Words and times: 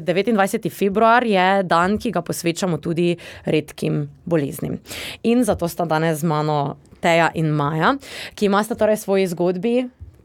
29. 0.00 0.70
februar 0.70 1.24
je 1.24 1.62
dan, 1.62 1.98
ki 1.98 2.10
ga 2.10 2.22
posvečamo 2.22 2.78
tudi 2.78 3.16
redkim 3.44 4.08
boleznim. 4.24 4.78
In 5.22 5.44
zato 5.44 5.68
sta 5.68 5.84
danes 5.84 6.20
z 6.20 6.24
mano 6.24 6.76
Teja 7.00 7.30
in 7.34 7.50
Maja, 7.52 7.96
ki 8.34 8.46
imata 8.46 8.74
torej 8.74 8.96
svoji 8.96 9.26
zgodbi, 9.26 9.76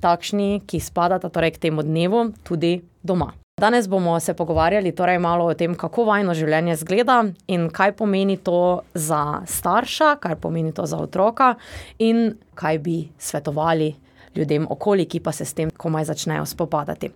takšni, 0.02 0.64
ki 0.66 0.80
spadata 0.80 1.30
torej 1.30 1.58
k 1.58 1.70
temu 1.70 1.84
dnevu, 1.86 2.32
tudi 2.44 2.82
doma. 3.04 3.34
Danes 3.62 3.88
bomo 3.88 4.20
se 4.20 4.34
pogovarjali 4.34 4.92
torej 4.92 5.20
malo 5.20 5.46
o 5.46 5.54
tem, 5.54 5.76
kako 5.78 6.08
vajno 6.08 6.34
življenje 6.34 6.74
izgleda 6.74 7.20
in 7.54 7.68
kaj 7.70 7.92
pomeni 8.00 8.40
to 8.42 8.82
za 8.98 9.44
starša, 9.46 10.16
kaj 10.24 10.40
pomeni 10.42 10.74
to 10.74 10.88
za 10.90 10.98
otroka 10.98 11.54
in 12.00 12.32
kaj 12.58 12.80
bi 12.82 12.96
svetovali 13.22 13.92
ljudem 14.36 14.68
okoli, 14.70 15.06
ki 15.06 15.20
pa 15.20 15.32
se 15.32 15.46
s 15.46 15.54
tem 15.54 15.72
komaj 15.78 16.06
začnejo 16.06 16.46
spopadati. 16.46 17.12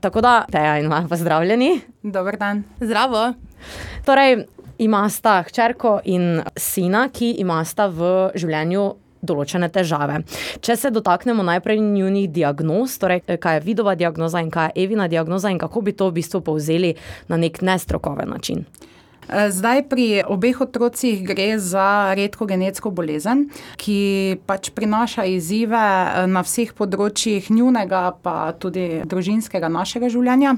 Tako 0.00 0.20
da, 0.20 0.44
Teja 0.50 0.78
in 0.78 0.88
Maja, 0.88 1.08
pozdravljeni. 1.08 1.80
Dober 2.02 2.38
dan. 2.38 2.64
Zdravo. 2.80 3.32
Torej, 4.04 4.44
imata 4.78 5.42
hčerko 5.42 6.00
in 6.04 6.42
sina, 6.56 7.08
ki 7.12 7.34
imata 7.44 7.86
v 7.86 8.12
življenju 8.34 8.84
določene 9.24 9.70
težave. 9.72 10.20
Če 10.64 10.76
se 10.76 10.92
dotaknemo 10.92 11.44
najprej 11.46 11.80
njunih 11.80 12.28
diagnoz, 12.32 12.98
torej 13.00 13.24
kaj 13.40 13.60
je 13.60 13.64
vidova 13.64 13.94
diagnoza 13.96 14.42
in 14.44 14.50
kaj 14.52 14.72
je 14.72 14.84
Evina 14.84 15.08
diagnoza 15.08 15.52
in 15.52 15.58
kako 15.58 15.80
bi 15.80 15.96
to 15.96 16.10
v 16.10 16.20
bistvu 16.20 16.42
povzeli 16.44 16.94
na 17.28 17.40
nek 17.40 17.62
nestrokoven 17.64 18.34
način. 18.36 18.66
Zdaj 19.28 19.88
pri 19.88 20.22
obeh 20.28 20.60
otrocih 20.60 21.22
gre 21.26 21.58
za 21.58 22.12
redko 22.14 22.46
genetsko 22.46 22.90
bolezen, 22.90 23.48
ki 23.80 24.36
pač 24.46 24.70
prinaša 24.76 25.24
izzive 25.24 25.80
eh, 25.80 26.26
na 26.28 26.44
vseh 26.44 26.74
področjih 26.76 27.48
njunega, 27.50 28.12
pa 28.22 28.52
tudi 28.60 29.02
družinskega 29.08 29.70
našega 29.72 30.10
življenja. 30.12 30.56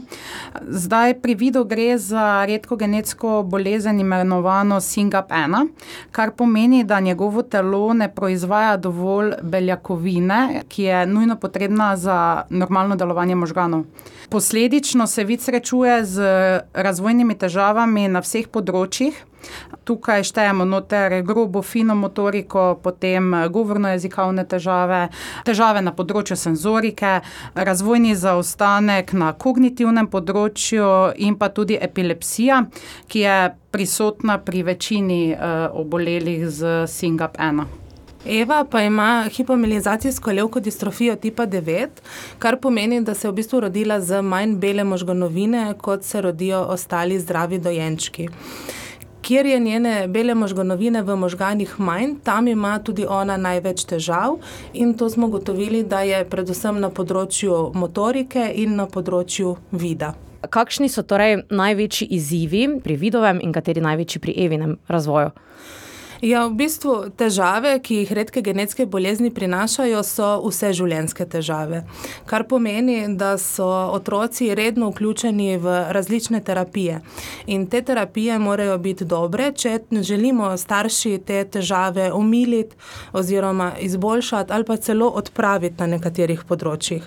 Zdaj 0.66 1.19
pri 1.23 1.37
vidu 1.39 1.65
gre 1.69 1.95
za 2.02 2.45
redko 2.48 2.79
genetsko 2.80 3.42
bolezen 3.47 4.01
imenovano 4.02 4.80
SINGAP1, 4.83 5.70
kar 6.11 6.34
pomeni, 6.36 6.83
da 6.84 7.01
njegovo 7.01 7.42
telo 7.42 7.95
ne 7.95 8.11
proizvaja 8.12 8.77
dovolj 8.77 9.36
beljakovine, 9.42 10.67
ki 10.69 10.91
je 10.91 11.06
nujno 11.06 11.39
potrebna 11.41 11.95
za 11.97 12.19
normalno 12.51 12.97
delovanje 12.97 13.34
možganov. 13.39 13.86
Posledično 14.28 15.06
se 15.06 15.24
vid 15.24 15.41
srečuje 15.41 16.05
z 16.05 16.22
razvojnimi 16.72 17.34
težavami 17.38 18.08
na 18.08 18.22
vseh 18.24 18.48
področjih. 18.50 19.14
Tukaj 19.86 20.24
štejemo 20.27 20.64
noter 20.66 21.20
grobo, 21.22 21.62
fino 21.62 21.94
motoriko, 21.94 22.64
potem 22.83 23.30
govorno-jezikovne 23.55 24.42
težave, 24.50 25.05
težave 25.46 25.84
na 25.86 25.94
področju 25.94 26.34
senzorike, 26.41 27.20
razvojni 27.55 28.16
zaostanek 28.18 29.14
na 29.14 29.30
kognitivnem 29.33 30.10
področju 30.10 30.90
in 31.22 31.38
pa 31.38 31.52
tudi 31.55 31.78
epilepsija, 31.78 32.64
ki 33.06 33.27
je 33.27 33.40
prisotna 33.70 34.40
pri 34.42 34.66
večini 34.74 35.24
uh, 35.34 35.68
obolelih 35.70 36.48
z 36.50 36.86
SINGAP-1. 36.90 37.86
Eva 38.28 38.64
pa 38.70 38.82
ima 38.82 39.28
hipomilizacijsko 39.32 40.32
levkodistrofijo 40.32 41.16
tipa 41.16 41.46
9, 41.46 41.86
kar 42.38 42.56
pomeni, 42.60 43.00
da 43.00 43.14
se 43.14 43.27
je 43.27 43.30
v 43.30 43.34
bistvu 43.34 43.60
rodila 43.60 44.00
z 44.00 44.22
manj 44.22 44.56
bele 44.56 44.84
možganovine, 44.84 45.74
kot 45.78 46.02
se 46.05 46.20
rodijo 46.20 46.60
ostali 46.60 47.20
zdravi 47.20 47.58
dojenčki. 47.58 48.28
Kjer 49.22 49.46
je 49.46 49.60
njene 49.60 50.08
bele 50.08 50.34
možganovine 50.34 51.02
v 51.02 51.16
možganjih 51.16 51.80
manj, 51.80 52.16
tam 52.24 52.48
ima 52.48 52.78
tudi 52.78 53.06
ona 53.08 53.36
največ 53.36 53.84
težav, 53.84 54.38
in 54.72 54.94
to 54.94 55.11
smo 55.11 55.28
gotovili, 55.28 55.84
da 55.84 56.00
je 56.00 56.24
predvsem 56.24 56.80
na 56.80 56.90
področju 56.90 57.70
motorike 57.74 58.50
in 58.55 58.74
na 58.74 58.86
področju 58.86 59.56
vida. 59.70 60.14
Kakšni 60.50 60.88
so 60.88 61.02
torej 61.02 61.44
največji 61.50 62.08
izzivi 62.11 62.68
pri 62.83 62.96
vidovem 62.96 63.38
in 63.42 63.52
kateri 63.52 63.80
največji 63.80 64.20
pri 64.20 64.34
Evinem 64.46 64.78
razvoju? 64.88 65.30
Ja, 66.25 66.47
v 66.48 66.56
bistvu 66.56 67.11
težave, 67.12 67.75
ki 67.84 68.00
jih 68.00 68.12
redke 68.17 68.41
genetske 68.41 68.86
bolezni 68.89 69.28
prinašajo, 69.34 70.01
so 70.01 70.29
vse 70.46 70.70
življenjske 70.79 71.27
težave. 71.29 71.83
Kar 72.24 72.46
pomeni, 72.48 73.02
da 73.20 73.35
so 73.40 73.67
otroci 73.92 74.48
redno 74.57 74.89
vključeni 74.95 75.58
v 75.61 75.74
različne 75.92 76.40
terapije. 76.40 77.02
In 77.52 77.67
te 77.68 77.83
terapije 77.85 78.39
morajo 78.40 78.79
biti 78.79 79.05
dobre, 79.05 79.51
če 79.52 79.74
želimo 80.01 80.55
starši 80.57 81.18
te 81.27 81.42
težave 81.45 82.08
umiliti 82.13 82.77
oziroma 83.13 83.74
izboljšati 83.80 84.52
ali 84.52 84.64
pa 84.64 84.77
celo 84.77 85.11
odpraviti 85.20 85.77
na 85.79 85.90
nekaterih 85.96 86.46
področjih. 86.48 87.05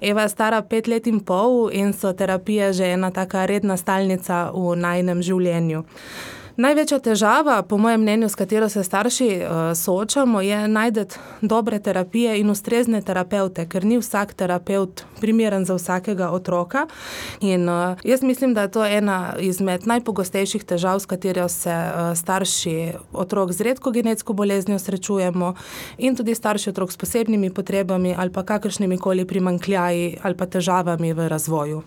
Eva 0.00 0.28
je 0.28 0.30
stara 0.30 0.62
pet 0.62 0.86
let 0.86 1.10
in 1.10 1.18
pol 1.20 1.72
in 1.72 1.92
so 1.92 2.12
terapije 2.12 2.72
že 2.72 2.92
ena 2.94 3.10
taka 3.10 3.46
redna 3.50 3.76
stalnica 3.76 4.50
v 4.54 4.78
najnem 4.78 5.22
življenju. 5.22 5.84
Največja 6.54 7.00
težava, 7.02 7.56
po 7.66 7.74
mojem 7.82 8.00
mnenju, 8.00 8.28
s 8.30 8.38
katero 8.38 8.68
se 8.70 8.84
starši 8.86 9.26
uh, 9.42 9.72
soočamo, 9.74 10.40
je 10.40 10.68
najti 10.68 11.18
dobre 11.42 11.80
terapije 11.82 12.36
in 12.38 12.50
ustrezne 12.50 13.00
terapeute, 13.02 13.64
ker 13.66 13.82
ni 13.84 13.98
vsak 13.98 14.36
terapeut 14.38 15.02
primeren 15.20 15.64
za 15.66 15.74
vsakega 15.74 16.28
otroka. 16.30 16.86
In, 17.40 17.66
uh, 17.68 17.98
jaz 18.04 18.22
mislim, 18.22 18.54
da 18.54 18.62
je 18.62 18.70
to 18.70 18.84
ena 18.86 19.34
izmed 19.40 19.86
najpogostejših 19.86 20.64
težav, 20.64 21.02
s 21.02 21.10
katero 21.10 21.48
se 21.48 21.74
uh, 21.74 22.14
starši 22.14 22.92
otrok 23.12 23.52
z 23.52 23.60
redko 23.60 23.90
genetsko 23.90 24.32
boleznijo 24.32 24.78
srečujemo, 24.78 25.54
in 25.98 26.14
tudi 26.14 26.38
starši 26.38 26.70
otrok 26.70 26.92
s 26.92 26.96
posebnimi 26.96 27.50
potrebami 27.50 28.14
ali 28.18 28.30
pa 28.30 28.46
kakršnimi 28.46 28.98
koli 28.98 29.24
primankljaji 29.26 30.18
ali 30.22 30.36
pa 30.36 30.46
težavami 30.46 31.12
v 31.12 31.28
razvoju. 31.28 31.82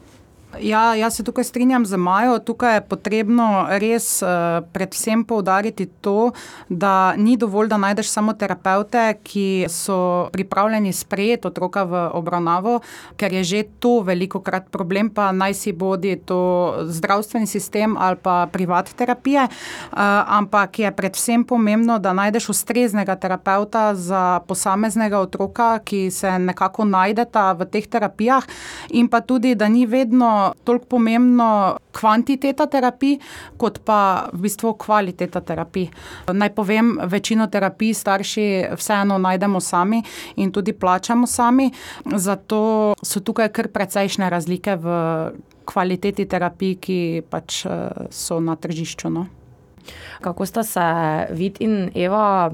Ja, 0.56 0.96
jaz 0.96 1.16
se 1.16 1.24
tukaj 1.24 1.44
strinjam 1.44 1.86
z 1.86 1.98
Majo. 1.98 2.40
Tukaj 2.40 2.76
je 2.76 2.82
potrebno 2.82 3.68
res 3.70 4.24
uh, 4.24 4.64
predvsem 4.74 5.26
poudariti 5.28 5.86
to, 6.02 6.32
da 6.70 7.14
ni 7.20 7.36
dovolj, 7.38 7.68
da 7.68 7.78
najdeš 7.78 8.08
samo 8.10 8.34
terapeute, 8.34 9.20
ki 9.28 9.68
so 9.70 10.30
pripravljeni 10.32 10.94
sprejeti 10.94 11.48
otroka 11.48 11.84
v 11.84 12.04
obravnavo, 12.16 12.80
ker 13.20 13.36
je 13.36 13.44
že 13.44 13.64
to 13.84 14.00
veliko 14.08 14.40
krat 14.40 14.70
problem, 14.72 15.10
pa 15.10 15.32
naj 15.36 15.54
si 15.54 15.74
bodi 15.76 16.16
to 16.16 16.40
zdravstveni 16.88 17.48
sistem 17.48 17.98
ali 18.00 18.16
pa 18.16 18.48
privat 18.52 18.90
terapije. 18.96 19.44
Uh, 19.44 20.00
ampak 20.40 20.80
je 20.80 20.92
predvsem 20.96 21.44
pomembno, 21.44 22.00
da 22.00 22.16
najdeš 22.16 22.50
ustreznega 22.56 23.16
terapeuta 23.20 23.92
za 23.96 24.40
posameznega 24.48 25.20
otroka, 25.20 25.80
ki 25.84 26.08
se 26.12 26.40
nekako 26.40 26.88
najdeta 26.88 27.52
v 27.52 27.68
teh 27.68 27.88
terapijah, 27.88 28.48
in 28.90 29.12
pa 29.12 29.22
tudi, 29.22 29.56
da 29.56 29.68
ni 29.68 29.86
vedno 29.86 30.37
toliko 30.64 30.86
pomembno 30.96 31.78
kvantiteta 31.98 32.68
terapij, 32.70 33.18
kot 33.58 33.80
pa 33.86 34.30
v 34.34 34.46
bistvu 34.46 34.74
kvaliteta 34.78 35.42
terapij. 35.42 35.90
Naj 36.34 36.54
povem, 36.56 36.96
večino 37.10 37.48
terapij 37.48 37.94
starši 37.94 38.48
vseeno 38.78 39.18
najdemo 39.18 39.60
sami 39.60 40.04
in 40.36 40.52
tudi 40.52 40.74
plačamo 40.74 41.28
sami, 41.28 41.72
zato 42.16 42.94
so 43.02 43.20
tukaj 43.20 43.50
kar 43.54 43.72
precejšnje 43.74 44.30
razlike 44.30 44.78
v 44.82 44.98
kvaliteti 45.68 46.26
terapij, 46.26 46.78
ki 46.80 47.00
pač 47.30 47.66
so 48.12 48.40
na 48.40 48.56
tržišču. 48.56 49.10
No. 49.12 49.28
Kako 50.22 50.46
sta 50.46 50.64
se 50.64 50.82
Vid 51.32 51.58
in 51.60 51.92
Eva 51.96 52.52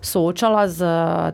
soočala 0.00 0.68
z 0.68 0.86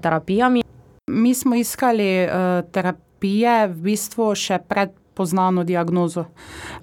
terapijami? 0.02 0.62
Mi 1.08 1.34
smo 1.34 1.54
iskali 1.54 2.24
uh, 2.24 2.30
terapije 2.72 3.68
v 3.68 3.80
bistvu 3.82 4.34
še 4.36 4.60
pred 4.68 4.92
poznano 5.18 5.64
diagnozo. 5.66 6.24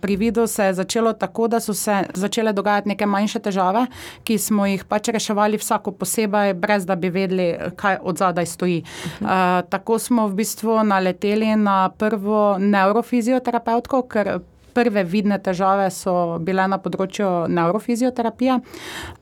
Pri 0.04 0.16
vidu 0.20 0.48
se 0.48 0.66
je 0.70 0.74
začelo 0.82 1.14
tako, 1.14 1.48
da 1.48 1.60
so 1.64 1.74
se 1.74 2.02
začele 2.14 2.54
dogajati 2.54 2.92
neke 2.92 3.06
manjše 3.06 3.40
težave, 3.40 3.86
ki 4.28 4.38
smo 4.38 4.66
jih 4.68 4.84
pač 4.84 5.14
reševali 5.16 5.60
vsako 5.62 5.96
posebej, 5.96 6.54
brez 6.54 6.86
da 6.86 6.96
bi 7.00 7.10
vedeli, 7.10 7.48
kaj 7.80 8.02
od 8.04 8.20
zadaj 8.20 8.46
stoji. 8.46 8.82
Uh, 9.22 9.28
tako 9.70 10.00
smo 10.00 10.28
v 10.28 10.42
bistvu 10.42 10.82
naleteli 10.84 11.56
na 11.56 11.90
prvo 11.90 12.58
neurofizioterapevtko, 12.60 14.04
ker. 14.12 14.38
Prve 14.76 15.06
vidne 15.08 15.38
težave 15.40 15.86
so 15.96 16.36
bile 16.44 16.66
na 16.68 16.76
področju 16.84 17.46
neurofizioterapije. 17.48 18.58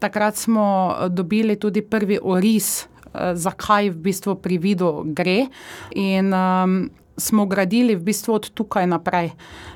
Takrat 0.02 0.40
smo 0.42 0.64
dobili 1.14 1.60
tudi 1.62 1.84
prvi 1.86 2.18
oris, 2.18 2.88
zakaj 3.14 3.92
v 3.94 4.02
bistvu 4.10 4.36
pri 4.42 4.58
vidu 4.58 4.90
gre. 5.06 5.46
In 5.94 6.34
um, 6.34 6.90
smo 7.18 7.46
gradili 7.46 7.96
v 7.96 8.04
bistvu 8.04 8.34
od 8.34 8.50
tukaj 8.50 8.88
naprej. 8.88 9.32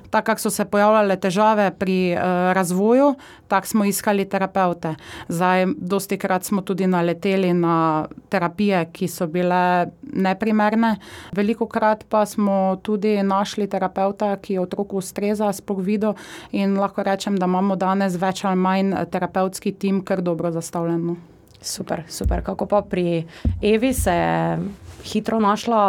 Tako 0.10 0.38
so 0.38 0.50
se 0.50 0.66
pojavljale 0.66 1.18
težave 1.20 1.72
pri 1.80 2.16
uh, 2.16 2.22
razvoju, 2.56 3.16
tako 3.48 3.68
smo 3.68 3.86
iskali 3.86 4.26
terapeute. 4.26 4.96
Zdaj, 5.28 5.66
dosti 5.78 6.18
krat 6.18 6.44
smo 6.44 6.62
tudi 6.62 6.88
naleteli 6.88 7.54
na 7.54 8.08
terapije, 8.30 8.86
ki 8.94 9.08
so 9.08 9.28
bile 9.28 9.92
neprimerne, 10.02 10.96
veliko 11.36 11.68
krat 11.68 12.06
pa 12.10 12.26
smo 12.26 12.80
tudi 12.84 13.24
našli 13.24 13.68
terapeuta, 13.68 14.36
ki 14.38 14.60
otroku 14.60 14.98
ustreza, 14.98 15.52
sploh 15.54 15.84
videl. 15.84 16.16
In 16.52 16.80
lahko 16.80 17.04
rečem, 17.04 17.36
da 17.36 17.46
imamo 17.46 17.76
danes 17.76 18.16
več 18.16 18.46
ali 18.46 18.56
manj 18.56 18.96
terapevtski 19.12 19.72
tim, 19.72 20.02
kar 20.02 20.22
dobro 20.22 20.52
zastavljeno. 20.52 21.18
Super, 21.62 22.04
super. 22.08 22.44
Kako 22.44 22.66
pa 22.66 22.82
pri 22.82 23.26
Evi 23.62 23.94
se 23.94 24.12
je 24.12 24.58
hitro 25.04 25.40
našla 25.40 25.82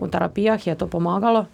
v 0.00 0.08
terapijah, 0.10 0.66
je 0.66 0.74
to 0.74 0.86
pomagalo? 0.86 1.46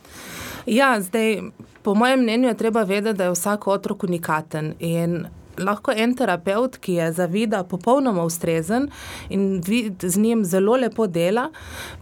Ja, 0.66 1.00
zdaj 1.00 1.52
Po 1.86 1.94
mojem 1.94 2.20
mnenju 2.20 2.48
je 2.48 2.56
treba 2.56 2.82
vedeti, 2.82 3.18
da 3.18 3.24
je 3.24 3.30
vsak 3.30 3.66
otrok 3.66 4.02
unikaten 4.04 4.74
in 4.78 5.26
lahko 5.58 5.92
en 5.96 6.14
terapeut, 6.16 6.76
ki 6.76 6.92
je 6.92 7.12
za 7.12 7.26
vida 7.26 7.62
popolnoma 7.64 8.24
ustrezen 8.24 8.88
in 9.28 9.62
z 10.02 10.18
njim 10.18 10.44
zelo 10.44 10.76
lepo 10.76 11.06
dela, 11.06 11.50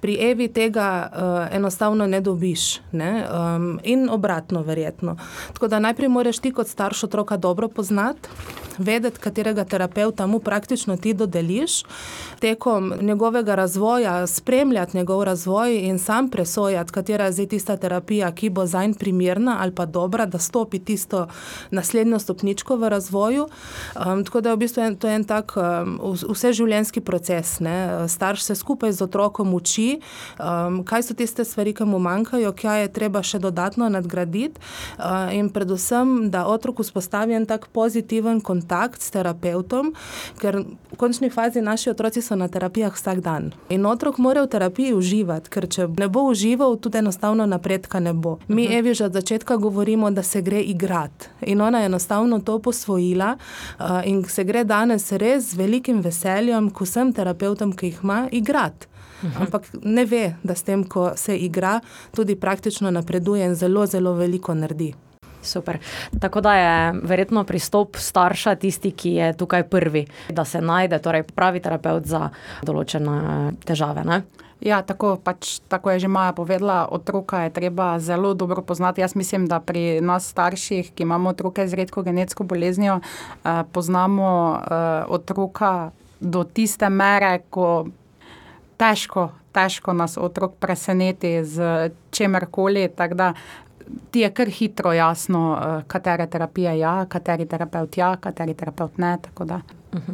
pri 0.00 0.16
Evi 0.30 0.48
tega 0.48 1.10
uh, 1.12 1.56
enostavno 1.56 2.06
ne 2.06 2.20
dobiš. 2.20 2.80
Ne? 2.92 3.26
Um, 3.28 3.80
in 3.82 4.08
obratno, 4.10 4.62
verjetno. 4.62 5.16
Tako 5.52 5.68
da 5.68 5.78
najprej 5.78 6.08
moraš 6.08 6.38
ti 6.38 6.50
kot 6.50 6.68
starš 6.68 7.04
otroka 7.04 7.36
dobro 7.36 7.68
poznati. 7.68 8.28
Vedeti, 8.78 9.18
katerega 9.18 9.64
terapeuta 9.64 10.26
mu 10.26 10.38
praktično 10.38 10.96
ti 10.96 11.14
dodeliš, 11.14 11.82
tekom 12.40 12.92
njegovega 13.00 13.54
razvoja, 13.54 14.26
spremljati 14.26 14.96
njegov 14.96 15.22
razvoj 15.22 15.78
in 15.78 15.98
sam 15.98 16.28
presojati, 16.30 16.92
katera 16.92 17.24
je 17.24 17.32
zdaj 17.32 17.46
tista 17.46 17.76
terapija, 17.76 18.32
ki 18.32 18.50
bo 18.50 18.66
za 18.66 18.86
njega 18.86 18.98
primerna 18.98 19.56
ali 19.60 19.74
pa 19.74 19.86
dobra, 19.86 20.26
da 20.26 20.38
stopi 20.38 20.78
tisto 20.78 21.26
naslednjo 21.70 22.18
stopničko 22.18 22.76
v 22.76 22.88
razvoju. 22.88 23.46
Um, 24.06 24.24
tako 24.24 24.40
da 24.40 24.48
je 24.48 24.56
v 24.56 24.58
bistvu 24.58 24.82
en, 24.82 24.96
to 24.96 25.08
en 25.08 25.24
tak 25.24 25.52
um, 25.56 26.16
vseživljenjski 26.30 27.00
proces. 27.00 27.60
Ne? 27.60 28.08
Starš 28.08 28.42
se 28.42 28.54
skupaj 28.54 28.92
z 28.92 29.02
otrokom 29.02 29.54
uči, 29.54 30.00
um, 30.38 30.84
kaj 30.84 31.02
so 31.02 31.14
tiste 31.14 31.44
stvari, 31.44 31.74
ki 31.74 31.84
mu 31.84 31.98
manjkajo, 31.98 32.52
kaj 32.52 32.80
je 32.80 32.92
treba 32.92 33.22
še 33.22 33.38
dodatno 33.38 33.88
nadgraditi, 33.88 34.60
uh, 34.98 35.32
in 35.32 35.50
predvsem, 35.50 36.30
da 36.30 36.46
otrok 36.46 36.80
vzpostavi 36.80 37.34
en 37.34 37.46
tak 37.46 37.68
pozitiven 37.72 38.40
kontakt 38.64 39.02
s 39.02 39.10
terapeutom, 39.10 39.92
ker 40.40 40.64
v 40.64 40.96
končni 40.96 41.28
fazi 41.30 41.60
naši 41.60 41.90
otroci 41.90 42.22
so 42.22 42.36
na 42.36 42.48
terapijah 42.48 42.94
vsak 42.94 43.20
dan. 43.20 43.52
In 43.68 43.86
otrok 43.86 44.18
mora 44.18 44.42
v 44.42 44.48
terapiji 44.48 44.94
uživati, 44.94 45.50
ker 45.50 45.68
če 45.68 45.88
ne 45.98 46.08
bo 46.08 46.24
užival, 46.30 46.76
tudi 46.80 46.98
enostavno 46.98 47.46
napredka 47.46 48.00
ne 48.00 48.12
bo. 48.12 48.38
Mi, 48.48 48.64
Evi, 48.66 48.94
že 48.94 49.04
od 49.04 49.12
začetka 49.12 49.56
govorimo, 49.56 50.10
da 50.10 50.22
se 50.22 50.40
gre 50.42 50.60
igrati. 50.60 51.28
In 51.46 51.60
ona 51.60 51.80
je 51.84 51.86
enostavno 51.86 52.40
to 52.40 52.58
posvojila 52.58 53.36
uh, 53.36 54.00
in 54.04 54.24
se 54.24 54.44
gre 54.44 54.64
danes 54.64 55.12
res 55.12 55.52
z 55.52 55.60
velikim 55.60 56.00
veseljem 56.00 56.70
k 56.70 56.80
vsem 56.80 57.12
terapeutom, 57.12 57.76
ki 57.76 57.92
jih 57.92 58.00
ima, 58.02 58.28
igrati. 58.32 58.88
Uhum. 59.22 59.46
Ampak 59.46 59.68
ne 59.84 60.04
ve, 60.04 60.36
da 60.42 60.54
s 60.54 60.64
tem, 60.64 60.84
ko 60.84 61.12
se 61.16 61.36
igra, 61.36 61.80
tudi 62.16 62.36
praktično 62.36 62.90
napreduje 62.90 63.44
in 63.46 63.54
zelo, 63.54 63.86
zelo 63.86 64.12
veliko 64.14 64.54
naredi. 64.54 64.94
Super. 65.44 65.78
Tako 66.20 66.40
da 66.40 66.54
je 66.54 66.92
verjetno 67.02 67.44
pristop 67.44 67.96
starša 67.96 68.54
tisti, 68.54 68.90
ki 68.90 69.14
je 69.18 69.32
tukaj 69.36 69.68
prvi, 69.68 70.06
da 70.28 70.44
se 70.44 70.60
najde 70.60 70.98
torej 70.98 71.22
pravi 71.22 71.60
terapeut 71.60 72.06
za 72.06 72.30
določene 72.64 73.52
težave. 73.64 74.04
Ne? 74.04 74.22
Ja, 74.64 74.80
tako, 74.80 75.18
pač, 75.20 75.58
tako 75.68 75.92
je 75.92 76.06
že 76.06 76.08
Maja 76.08 76.32
povedala, 76.32 76.88
otroka 76.88 77.44
je 77.44 77.52
treba 77.52 77.98
zelo 78.00 78.32
dobro 78.34 78.62
poznati. 78.62 79.02
Jaz 79.04 79.12
mislim, 79.12 79.44
da 79.46 79.60
pri 79.60 80.00
nas 80.00 80.30
starših, 80.30 80.94
ki 80.94 81.02
imamo 81.04 81.34
otroke 81.34 81.68
z 81.68 81.74
redko 81.74 82.02
genetsko 82.02 82.44
boleznijo, 82.48 83.00
eh, 83.00 83.62
poznamo 83.72 84.30
eh, 84.56 85.04
otroka 85.08 85.90
do 86.20 86.44
tiste 86.44 86.88
mere, 86.88 87.42
ko 87.50 87.86
težko, 88.80 89.28
težko 89.52 89.92
nas 89.92 90.16
otrok 90.16 90.56
preseneti 90.60 91.44
z 91.44 91.90
čemerkoli. 92.10 92.88
Ti 94.10 94.20
je 94.20 94.30
kar 94.30 94.48
hitro 94.48 94.92
jasno, 94.92 95.42
uh, 95.52 95.82
katere 95.86 96.26
terapije 96.26 96.78
ja, 96.78 97.06
kateri 97.08 97.46
terapeut 97.46 97.96
ja, 97.96 98.16
kateri 98.16 98.54
terapeut 98.54 98.98
ne. 98.98 99.18
Mhm. 99.94 100.12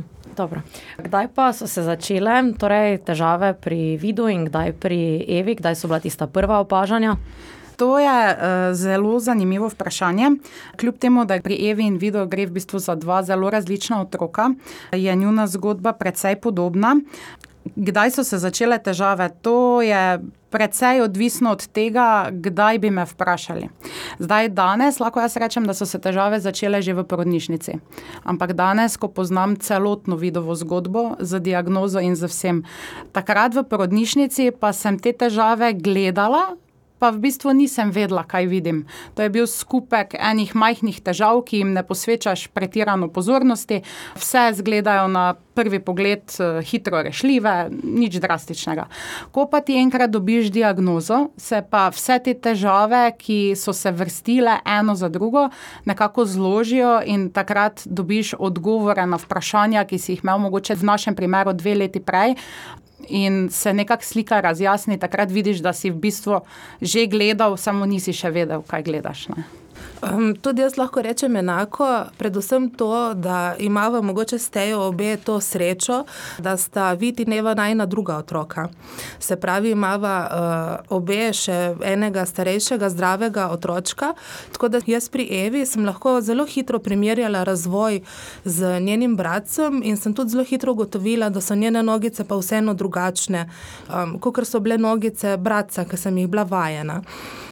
Kdaj 0.98 1.28
pa 1.34 1.52
so 1.52 1.66
se 1.66 1.82
začele 1.82 2.52
torej, 2.58 2.98
težave 3.04 3.52
pri 3.54 3.96
vidu 4.00 4.28
in 4.30 4.46
kdaj 4.46 4.72
pri 4.80 5.24
Evi, 5.28 5.54
kdaj 5.58 5.74
so 5.76 5.88
bila 5.88 6.00
tista 6.00 6.26
prva 6.26 6.60
opažanja? 6.60 7.16
To 7.76 7.98
je 7.98 8.06
uh, 8.06 8.74
zelo 8.76 9.18
zanimivo 9.20 9.68
vprašanje. 9.68 10.30
Kljub 10.76 10.98
temu, 10.98 11.24
da 11.24 11.34
je 11.34 11.42
pri 11.42 11.56
Evi 11.70 11.86
in 11.88 11.96
vidu 11.96 12.26
gre 12.26 12.46
v 12.46 12.52
bistvu 12.52 12.78
za 12.78 12.94
dva 12.94 13.22
zelo 13.22 13.50
različna 13.50 14.00
otroka, 14.00 14.50
je 14.92 15.16
njuna 15.16 15.46
zgodba 15.46 15.92
precej 15.92 16.36
podobna. 16.36 16.96
Kdaj 17.76 18.10
so 18.10 18.24
se 18.24 18.38
začele 18.38 18.78
težave? 18.78 19.30
To 19.42 19.82
je 19.82 20.20
precej 20.50 21.00
odvisno 21.00 21.54
od 21.54 21.66
tega, 21.70 22.28
kdaj 22.32 22.78
bi 22.78 22.90
me 22.90 23.06
vprašali. 23.06 23.70
Zdaj, 24.18 24.48
danes 24.48 24.98
lahko 24.98 25.22
jaz 25.22 25.36
rečem, 25.36 25.66
da 25.66 25.74
so 25.74 25.86
se 25.86 25.98
težave 26.02 26.40
začele 26.40 26.82
že 26.82 26.94
v 26.94 27.06
porodnišnici. 27.06 27.78
Ampak 28.26 28.52
danes, 28.58 28.98
ko 28.98 29.08
poznam 29.08 29.54
celotno 29.56 30.18
vidovo 30.18 30.54
zgodbo 30.54 31.14
z 31.20 31.38
diagnozo 31.40 32.02
in 32.02 32.18
z 32.18 32.26
vsem, 32.26 32.56
takrat 33.14 33.54
v 33.54 33.62
porodnišnici 33.62 34.50
pa 34.58 34.74
sem 34.74 34.98
te 34.98 35.14
težave 35.14 35.72
gledala 35.78 36.58
pa 37.00 37.10
v 37.10 37.24
bistvu 37.24 37.56
nisem 37.56 37.90
vedela, 37.90 38.22
kaj 38.28 38.46
vidim. 38.46 38.84
To 39.16 39.24
je 39.24 39.32
bil 39.32 39.48
skupek 39.48 40.14
enih 40.20 40.52
majhnih 40.52 41.00
težav, 41.00 41.40
ki 41.48 41.64
jim 41.64 41.72
ne 41.72 41.82
posvečaš 41.82 42.50
pretirano 42.52 43.08
pozornosti, 43.08 43.80
vse 44.20 44.50
izgledajo 44.52 45.08
na 45.08 45.32
prvi 45.54 45.80
pogled 45.80 46.22
eh, 46.38 46.60
hitro 46.64 47.02
rešljive, 47.02 47.54
nič 47.84 48.20
drastičnega. 48.20 48.86
Ko 49.32 49.46
pa 49.50 49.60
ti 49.64 49.76
enkrat 49.80 50.12
dobiš 50.12 50.52
diagnozo, 50.52 51.30
se 51.36 51.62
pa 51.70 51.88
vse 51.92 52.20
te 52.24 52.34
težave, 52.34 53.02
ki 53.18 53.56
so 53.56 53.72
se 53.76 53.90
vrstile 53.92 54.60
eno 54.64 54.94
za 54.94 55.08
drugo, 55.08 55.48
nekako 55.88 56.24
zložijo 56.24 57.00
in 57.04 57.30
takrat 57.32 57.82
dobiš 57.86 58.34
odgovore 58.38 59.06
na 59.06 59.16
vprašanja, 59.20 59.84
ki 59.88 59.98
si 59.98 60.12
jih 60.14 60.24
imel 60.24 60.38
mogoče 60.46 60.76
v 60.76 60.88
našem 60.92 61.16
primeru 61.16 61.56
dve 61.56 61.74
leti 61.74 62.00
prej, 62.00 62.36
in 63.08 63.48
se 63.50 63.72
nekako 63.74 64.04
slika 64.04 64.40
razjasni, 64.40 64.98
takrat 64.98 65.30
vidiš, 65.30 65.58
da 65.58 65.72
si 65.72 65.90
v 65.90 65.94
bistvu 65.94 66.40
že 66.80 67.06
gledal, 67.06 67.56
samo 67.56 67.86
nisi 67.86 68.12
še 68.12 68.30
vedel, 68.30 68.62
kaj 68.62 68.82
gledaš. 68.82 69.28
Ne? 69.28 69.44
Um, 70.02 70.34
tudi 70.34 70.62
jaz 70.62 70.76
lahko 70.76 71.02
rečem 71.02 71.36
enako, 71.36 71.86
predvsem 72.18 72.70
to, 72.70 73.14
da 73.14 73.54
imamo 73.58 74.02
mogoče 74.02 74.38
stejo 74.38 74.80
obe 74.80 75.16
to 75.16 75.40
srečo, 75.40 76.04
da 76.38 76.56
sta 76.56 76.92
vidi 76.92 77.24
neva 77.24 77.54
najna 77.54 77.86
druga 77.86 78.16
otroka. 78.16 78.68
Se 79.18 79.36
pravi, 79.36 79.70
imamo 79.70 80.06
uh, 80.06 80.96
obe 80.96 81.32
še 81.32 81.74
enega 81.84 82.24
starejšega, 82.26 82.88
zdravega 82.88 83.48
otročka. 83.52 84.14
Tako 84.52 84.68
da 84.68 84.80
jaz 84.86 85.08
pri 85.08 85.26
Evi 85.30 85.66
sem 85.66 85.84
lahko 85.84 86.20
zelo 86.20 86.46
hitro 86.46 86.78
primerjala 86.78 87.44
razvoj 87.44 88.00
z 88.44 88.80
njenim 88.80 89.16
bratcem 89.16 89.82
in 89.84 89.96
sem 89.96 90.14
tudi 90.14 90.30
zelo 90.30 90.44
hitro 90.44 90.72
ugotovila, 90.72 91.28
da 91.28 91.40
so 91.40 91.54
njene 91.54 91.82
nogice 91.82 92.24
pa 92.24 92.40
vseeno 92.40 92.74
drugačne, 92.74 93.48
um, 93.92 94.16
kot 94.18 94.46
so 94.48 94.60
bile 94.60 94.78
nogice 94.78 95.36
bratca, 95.36 95.84
ki 95.84 95.96
sem 95.96 96.18
jih 96.18 96.28
bila 96.28 96.48
vajena. 96.48 97.02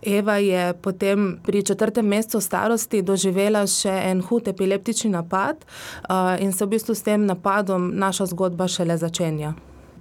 Eva 0.02 0.36
je 0.36 0.72
potem 0.72 1.38
pri 1.44 1.62
četrtem 1.62 2.06
mesecu 2.06 2.37
starosti 2.40 3.02
doživela 3.02 3.66
še 3.66 3.92
en 4.10 4.20
hud 4.22 4.48
epileptični 4.48 5.10
napad, 5.10 5.64
uh, 6.08 6.36
in 6.42 6.52
se 6.52 6.64
v 6.64 6.76
bistvu 6.76 6.94
s 6.94 7.02
tem 7.02 7.26
napadom 7.26 7.92
naša 7.98 8.30
zgodba 8.32 8.68
šele 8.68 8.98
začenja. 8.98 9.54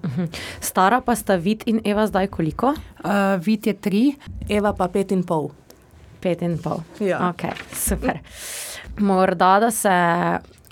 Mhm. 0.05 0.25
Stara 0.61 1.01
pa 1.01 1.15
sta 1.15 1.35
Vid 1.35 1.63
in 1.65 1.81
Eva 1.85 2.07
zdaj 2.07 2.27
koliko? 2.27 2.73
Uh, 3.03 3.37
vid 3.41 3.67
je 3.67 3.73
tri, 3.73 4.03
Eva 4.49 4.73
pa 4.73 4.87
pet 4.87 5.11
in 5.11 5.23
pol. 5.23 5.51
Pet 6.21 6.41
in 6.41 6.57
pol. 6.57 6.83
Ja. 6.99 7.33
Okay, 7.33 7.53
super. 7.73 8.19
Morda 8.97 9.59
da 9.59 9.71
se 9.71 9.89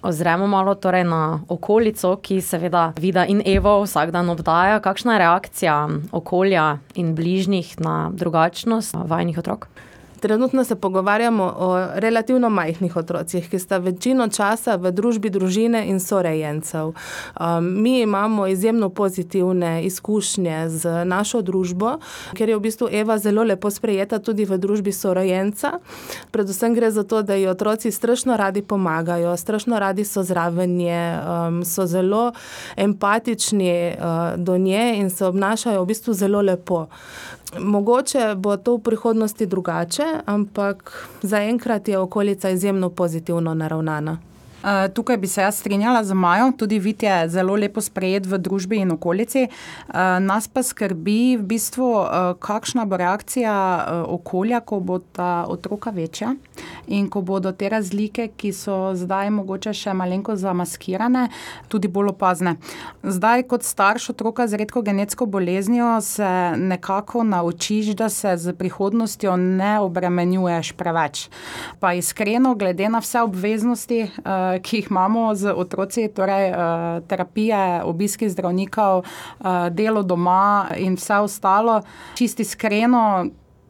ozremo 0.06 0.48
malo 0.48 0.75
torej 0.75 1.04
na 1.04 1.42
okolico, 1.50 2.16
ki 2.22 2.42
seveda 2.42 2.94
Vida 3.00 3.25
in 3.25 3.42
Evo 3.46 3.82
vsak 3.84 4.12
dan 4.12 4.30
obdaja. 4.30 4.80
Kakšna 4.80 5.13
je 5.13 5.20
reakcija 5.20 5.78
okolja 6.12 6.78
in 6.96 7.16
bližnjih 7.16 7.80
na 7.80 8.10
drugačnost 8.13 8.96
vajnih 8.96 9.38
otrok? 9.38 9.68
Trenutno 10.25 10.63
se 10.63 10.75
pogovarjamo 10.75 11.53
o 11.58 11.88
relativno 11.94 12.50
majhnih 12.50 12.96
otrocih, 12.96 13.50
ki 13.50 13.60
sta 13.60 13.77
večino 13.77 14.25
časa 14.27 14.74
v 14.75 14.89
družbi 14.91 15.29
družine 15.29 15.84
in 15.86 16.00
sorejencev. 16.00 16.94
Um, 17.39 17.67
mi 17.84 18.01
imamo 18.01 18.48
izjemno 18.48 18.89
pozitivne 18.89 19.84
izkušnje 19.86 20.70
z 20.70 21.05
našo 21.05 21.41
družbo, 21.41 22.00
ker 22.34 22.50
je 22.50 22.58
v 22.58 22.63
bistvu 22.63 22.89
Eva 22.91 23.20
zelo 23.22 23.44
lepo 23.44 23.70
sprejeta 23.70 24.17
tudi 24.20 24.48
v 24.50 24.58
družbi 24.58 24.91
sorejenca. 24.91 25.77
Predvsem 26.32 26.74
gre 26.74 26.89
za 26.91 27.03
to, 27.03 27.22
da 27.22 27.38
ji 27.38 27.46
otroci 27.48 27.91
strašno 27.91 28.38
radi 28.38 28.65
pomagajo, 28.65 29.38
strašno 29.38 29.79
radi 29.79 30.05
so 30.05 30.24
zraven 30.24 30.74
nje, 30.77 31.20
um, 31.22 31.62
so 31.65 31.86
zelo 31.86 32.32
empatični 32.75 33.94
uh, 33.94 34.41
do 34.41 34.58
nje 34.58 34.98
in 34.98 35.10
se 35.10 35.25
obnašajo 35.25 35.84
v 35.84 35.86
bistvu 35.94 36.13
zelo 36.13 36.41
lepo. 36.41 36.88
Mogoče 37.60 38.36
bo 38.38 38.58
to 38.58 38.76
v 38.78 38.82
prihodnosti 38.82 39.46
drugače, 39.46 40.04
ampak 40.26 41.08
zaenkrat 41.22 41.88
je 41.88 41.98
okolica 41.98 42.50
izjemno 42.50 42.90
pozitivno 42.90 43.54
naravnana. 43.54 44.18
Uh, 44.66 44.94
tukaj 44.94 45.18
bi 45.18 45.28
se 45.28 45.42
jaz 45.42 45.60
strinjala 45.60 46.04
z 46.04 46.14
Majo, 46.14 46.52
tudi 46.58 46.80
vid 46.80 47.04
je 47.04 47.30
zelo 47.30 47.56
lepo 47.56 47.82
sprejet 47.82 48.26
v 48.26 48.40
družbi 48.42 48.80
in 48.82 48.92
okolici. 48.92 49.46
Uh, 49.46 50.18
nas 50.20 50.48
pa 50.48 50.64
skrbi 50.64 51.38
v 51.38 51.44
bistvu, 51.46 51.86
uh, 51.86 52.34
kakšna 52.42 52.86
bo 52.90 52.98
reakcija 52.98 53.54
okolja, 54.10 54.64
ko 54.66 54.80
bo 54.80 54.98
ta 55.00 55.46
otroka 55.50 55.94
večja 55.94 56.34
in 56.88 57.10
ko 57.10 57.22
bodo 57.22 57.52
te 57.52 57.70
razlike, 57.70 58.28
ki 58.38 58.52
so 58.54 58.96
zdaj 58.98 59.30
mogoče 59.34 59.74
še 59.74 59.94
malenko 59.94 60.36
zamaskirane, 60.40 61.28
tudi 61.70 61.90
bolj 61.92 62.14
opazne. 62.14 62.56
Zdaj, 63.04 63.46
kot 63.50 63.66
starš 63.66 64.10
otroka 64.16 64.48
z 64.48 64.62
redko 64.62 64.82
genetsko 64.86 65.26
boleznijo, 65.30 66.02
se 66.02 66.30
nekako 66.58 67.24
naučiš, 67.24 67.94
da 67.98 68.10
se 68.10 68.34
z 68.38 68.54
prihodnostjo 68.58 69.38
ne 69.38 69.76
obremenjuješ 69.86 70.74
preveč. 70.78 71.28
Pa 71.80 71.94
iskreno, 71.94 72.56
glede 72.56 72.90
na 72.90 73.02
vse 73.04 73.22
obveznosti, 73.22 74.02
ki 74.64 74.78
jih 74.78 74.92
imamo 74.92 75.36
z 75.36 75.54
otroci, 75.54 76.08
torej 76.08 76.52
uh, 76.52 76.58
terapije, 77.08 77.84
obiski 77.84 78.30
zdravnikov, 78.30 79.04
uh, 79.06 79.70
delo 79.72 80.04
doma 80.04 80.68
in 80.78 80.96
vse 80.96 81.20
ostalo, 81.26 81.82
čisti 82.16 82.42
iskreno 82.42 83.26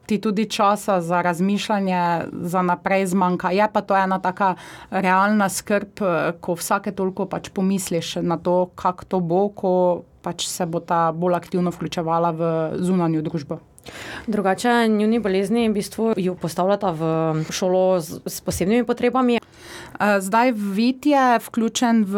ti 0.06 0.20
tudi 0.20 0.46
časa 0.50 1.00
za 1.00 1.22
razmišljanje 1.22 2.20
za 2.32 2.62
naprej 2.62 3.06
zmanjka. 3.06 3.50
Je 3.50 3.68
pa 3.72 3.80
to 3.80 3.96
ena 3.96 4.18
taka 4.18 4.54
realna 4.90 5.48
skrb, 5.48 6.00
eh, 6.00 6.32
ko 6.40 6.54
vsake 6.54 6.92
toliko 6.92 7.26
pač 7.26 7.48
pomisliš 7.48 8.16
na 8.22 8.38
to, 8.38 8.70
kako 8.74 9.04
to 9.04 9.20
bo, 9.20 9.48
ko 9.48 10.02
pač 10.22 10.46
se 10.46 10.66
bo 10.66 10.80
ta 10.80 11.12
bolj 11.12 11.34
aktivno 11.34 11.70
vključevala 11.70 12.30
v 12.30 12.70
zunanjo 12.78 13.22
družbo. 13.22 13.58
Drugače, 14.26 14.88
njuni 14.88 15.18
bolezni 15.18 15.68
v 15.68 15.72
bistvu 15.72 16.14
jo 16.16 16.34
postavljata 16.34 16.90
v 16.90 17.02
šolo 17.50 18.00
z, 18.00 18.20
s 18.26 18.40
posebnimi 18.40 18.84
potrebami. 18.84 19.38
Eh, 20.00 20.20
zdaj 20.20 20.52
vid 20.52 21.06
je 21.06 21.38
vključen 21.38 22.04
v 22.04 22.16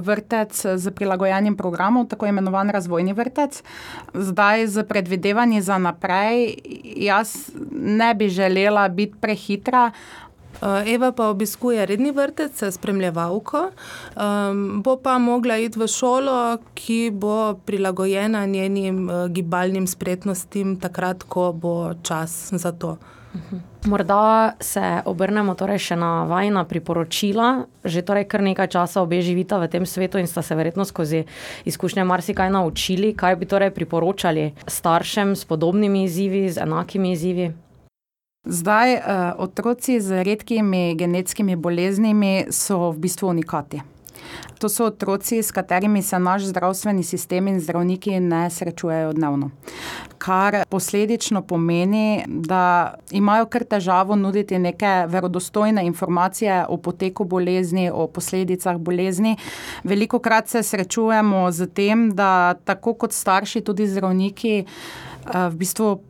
vrtec 0.00 0.66
z 0.76 0.90
prilagojenim 0.90 1.56
programom, 1.56 2.06
tako 2.06 2.26
imenovan 2.26 2.70
razvojni 2.70 3.12
vrtec. 3.12 3.62
Zdaj 4.14 4.66
z 4.66 4.84
predvidevanji 4.84 5.60
za 5.60 5.78
naprej, 5.78 6.56
jaz 6.96 7.50
ne 7.72 8.14
bi 8.14 8.28
želela 8.28 8.88
biti 8.88 9.14
prehitra. 9.20 9.90
Eh, 10.62 10.94
Eva 10.94 11.12
pa 11.12 11.28
obiskuje 11.28 11.86
redni 11.86 12.10
vrtec 12.10 12.62
s 12.62 12.74
spremljevalko, 12.74 13.70
um, 14.16 14.82
bo 14.82 14.96
pa 14.96 15.18
mogla 15.18 15.56
iti 15.56 15.78
v 15.78 15.86
šolo, 15.88 16.58
ki 16.74 17.10
bo 17.14 17.54
prilagojena 17.64 18.46
njenim 18.46 19.08
uh, 19.08 19.28
gibalnim 19.28 19.86
spretnostim, 19.86 20.76
takrat, 20.80 21.22
ko 21.22 21.52
bo 21.52 21.94
čas 22.02 22.52
za 22.52 22.72
to. 22.72 22.98
Morda 23.86 24.52
se 24.60 25.02
obrnemo 25.04 25.54
torej 25.54 25.78
še 25.78 25.96
na 25.96 26.24
vajna 26.28 26.64
priporočila. 26.68 27.64
Že 27.84 28.02
torej 28.02 28.26
kar 28.28 28.42
nekaj 28.44 28.68
časa 28.74 29.00
obe 29.00 29.22
živita 29.22 29.56
v 29.62 29.70
tem 29.70 29.86
svetu 29.86 30.18
in 30.18 30.26
sta 30.26 30.42
se 30.42 30.54
verjetno 30.54 30.84
skozi 30.84 31.24
izkušnje 31.64 32.04
marsikaj 32.04 32.50
naučili. 32.50 33.14
Kaj 33.14 33.36
bi 33.40 33.46
torej 33.46 33.70
priporočali 33.70 34.52
staršem 34.66 35.36
s 35.38 35.44
podobnimi 35.44 36.04
izzivi, 36.04 36.50
z 36.50 36.66
enakimi 36.66 37.12
izzivi? 37.12 37.52
Zdaj, 38.40 38.94
uh, 38.94 39.02
otroci 39.36 40.00
z 40.00 40.24
redkimi 40.24 40.96
genetskimi 40.96 41.56
boleznimi 41.56 42.48
so 42.50 42.90
v 42.90 42.98
bistvu 42.98 43.28
unikati. 43.28 43.99
To 44.58 44.68
so 44.68 44.84
otroci, 44.84 45.42
s 45.42 45.52
katerimi 45.52 46.02
se 46.02 46.18
naš 46.18 46.42
zdravstveni 46.42 47.02
sistem 47.02 47.48
in 47.48 47.60
zdravniki 47.60 48.20
ne 48.20 48.50
srečujejo 48.50 49.12
dnevno. 49.12 49.50
Kar 50.18 50.64
posledično 50.68 51.42
pomeni, 51.42 52.24
da 52.26 52.94
imajo 53.10 53.46
kar 53.46 53.64
težavo 53.64 54.16
nuditi 54.16 54.58
neke 54.58 55.04
verodostojne 55.08 55.86
informacije 55.86 56.66
o 56.68 56.76
poteku 56.76 57.24
bolezni, 57.24 57.90
o 57.90 58.06
posledicah 58.06 58.76
bolezni. 58.76 59.36
Veliko 59.84 60.18
krat 60.18 60.48
se 60.48 60.62
srečujemo 60.62 61.50
z 61.52 61.66
tem, 61.66 62.10
da 62.14 62.54
tako 62.64 62.94
kot 62.94 63.12
starši, 63.12 63.60
tudi 63.60 63.86
zdravniki 63.86 64.64
v 65.24 65.54
bistvu 65.56 66.00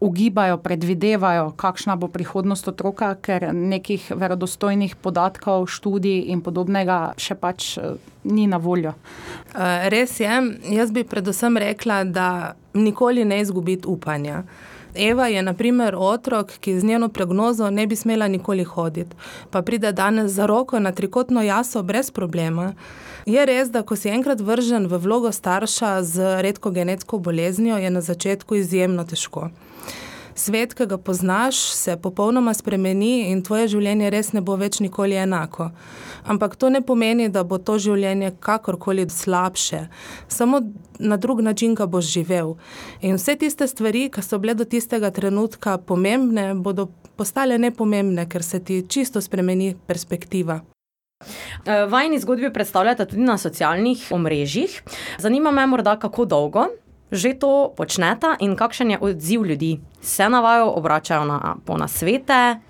ugibajo, 0.00 0.58
predvidevajo, 0.58 1.50
kakšna 1.56 1.96
bo 1.96 2.08
prihodnost 2.08 2.68
otroka, 2.68 3.14
ker 3.14 3.50
nekih 3.54 4.12
verodostojnih 4.14 4.96
podatkov, 4.96 5.66
študij 5.66 6.30
in 6.32 6.42
podobnega 6.42 7.14
še 7.18 7.34
pač 7.34 7.74
eh, 7.78 7.98
ni 8.24 8.46
na 8.46 8.60
voljo. 8.62 8.94
Eh, 8.94 9.88
res 9.90 10.20
je, 10.20 10.40
jaz 10.70 10.94
bi 10.94 11.04
predvsem 11.04 11.58
rekla, 11.58 12.04
da 12.04 12.54
nikoli 12.78 13.24
ne 13.24 13.40
izgubiti 13.42 13.88
upanja. 13.90 14.44
Eva 14.98 15.26
je, 15.26 15.42
na 15.42 15.54
primer, 15.54 15.94
otrok, 15.98 16.52
ki 16.60 16.80
z 16.80 16.84
njeno 16.84 17.08
prognozo 17.08 17.70
ne 17.70 17.86
bi 17.86 17.96
smela 17.96 18.28
nikoli 18.28 18.64
hoditi, 18.64 19.16
pa 19.50 19.62
pride 19.62 19.92
danes 19.92 20.32
za 20.32 20.46
roko 20.46 20.78
na 20.78 20.92
trikotno 20.92 21.42
jaso 21.42 21.82
brez 21.82 22.10
problema. 22.10 22.72
Je 23.26 23.46
res, 23.46 23.70
da 23.70 23.82
ko 23.82 23.96
si 23.96 24.08
enkrat 24.08 24.40
vržen 24.40 24.86
v 24.86 24.98
vlogo 24.98 25.32
starša 25.32 26.02
z 26.02 26.42
redko 26.42 26.70
genetsko 26.70 27.18
boleznijo, 27.18 27.76
je 27.76 27.90
na 27.90 28.00
začetku 28.00 28.54
izjemno 28.54 29.04
težko 29.04 29.50
svet, 30.38 30.74
ki 30.74 30.86
ga 30.86 30.98
poznaš, 30.98 31.58
se 31.74 31.96
popolnoma 31.96 32.54
spremeni 32.54 33.28
in 33.32 33.42
tvoje 33.42 33.68
življenje 33.74 34.10
res 34.14 34.32
ne 34.32 34.40
bo 34.40 34.56
več 34.56 34.80
nikoli 34.80 35.18
enako. 35.18 35.70
Ampak 36.30 36.56
to 36.56 36.70
ne 36.70 36.80
pomeni, 36.80 37.28
da 37.28 37.44
bo 37.44 37.58
to 37.58 37.78
življenje 37.82 38.32
kakorkoli 38.40 39.08
slabše, 39.10 39.86
samo 40.28 40.62
na 40.98 41.16
drug 41.16 41.42
način 41.46 41.74
ga 41.74 41.86
boš 41.86 42.08
živel. 42.14 42.56
In 43.02 43.18
vse 43.18 43.36
tiste 43.38 43.68
stvari, 43.70 44.08
ki 44.10 44.22
so 44.22 44.38
bile 44.38 44.54
do 44.58 44.64
tistega 44.64 45.10
trenutka 45.14 45.78
pomembne, 45.78 46.54
bodo 46.54 46.88
postale 47.18 47.58
nepomembne, 47.58 48.26
ker 48.30 48.42
se 48.42 48.62
ti 48.62 48.82
čisto 48.88 49.20
spremeni 49.20 49.74
perspektiva. 49.86 50.60
Eh, 51.66 51.86
vajni 51.90 52.18
zgodbi 52.22 52.52
predstavljate 52.54 53.06
tudi 53.10 53.22
na 53.26 53.38
socialnih 53.38 54.08
omrežjih. 54.14 54.82
Zanima 55.18 55.50
me 55.50 55.66
morda, 55.66 55.98
kako 55.98 56.24
dolgo 56.24 56.68
že 57.12 57.34
to 57.34 57.72
počnete 57.76 58.36
in 58.40 58.56
kakšen 58.56 58.90
je 58.90 58.98
odziv 59.00 59.44
ljudi? 59.44 59.80
Se 60.00 60.28
navajo, 60.28 60.72
obračajo 60.76 61.24
na 61.24 61.56
nasvete. 61.66 62.68